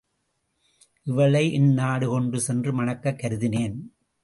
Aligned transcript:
இவளை 1.03 1.53
என் 1.53 1.73
நாடு 1.73 2.09
கொண்டு 2.09 2.39
சென்று 2.39 2.83
மணக்கக் 2.83 3.19
கருதினேன். 3.23 3.77